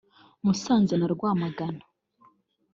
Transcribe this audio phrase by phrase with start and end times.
[0.43, 1.83] Musanze na Rwamagana